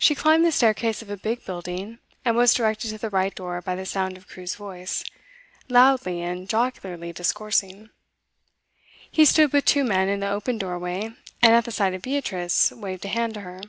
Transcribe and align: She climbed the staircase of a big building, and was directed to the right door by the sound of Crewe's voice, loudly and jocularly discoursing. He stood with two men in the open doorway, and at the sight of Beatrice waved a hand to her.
She 0.00 0.16
climbed 0.16 0.44
the 0.44 0.50
staircase 0.50 1.00
of 1.00 1.10
a 1.10 1.16
big 1.16 1.44
building, 1.44 2.00
and 2.24 2.34
was 2.36 2.52
directed 2.52 2.88
to 2.88 2.98
the 2.98 3.08
right 3.08 3.32
door 3.32 3.62
by 3.62 3.76
the 3.76 3.86
sound 3.86 4.16
of 4.16 4.26
Crewe's 4.26 4.56
voice, 4.56 5.04
loudly 5.68 6.20
and 6.22 6.48
jocularly 6.48 7.12
discoursing. 7.12 7.90
He 9.08 9.24
stood 9.24 9.52
with 9.52 9.64
two 9.64 9.84
men 9.84 10.08
in 10.08 10.18
the 10.18 10.28
open 10.28 10.58
doorway, 10.58 11.14
and 11.40 11.54
at 11.54 11.64
the 11.64 11.70
sight 11.70 11.94
of 11.94 12.02
Beatrice 12.02 12.72
waved 12.72 13.04
a 13.04 13.08
hand 13.10 13.34
to 13.34 13.42
her. 13.42 13.60